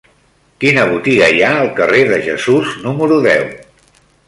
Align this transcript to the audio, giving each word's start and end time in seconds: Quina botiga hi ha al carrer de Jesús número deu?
Quina 0.63 0.85
botiga 0.91 1.27
hi 1.35 1.43
ha 1.43 1.51
al 1.65 1.69
carrer 1.81 2.01
de 2.13 2.19
Jesús 2.31 2.73
número 2.89 3.23
deu? 3.31 3.49